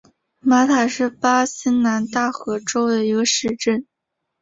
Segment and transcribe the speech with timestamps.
[0.39, 3.85] 马塔是巴西南大河州的一个市镇。